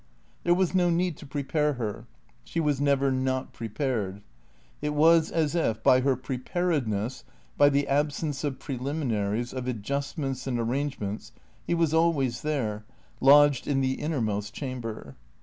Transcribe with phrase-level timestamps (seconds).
[0.43, 2.07] There was no need to prepare her.
[2.43, 4.23] She was never not prepared.
[4.81, 7.23] It was as if by her preparedness,
[7.55, 11.33] by the absence of preliminaries, of adjustments and arrangements,
[11.67, 12.83] he was always there,
[13.19, 15.17] lodged in the innermost chamber.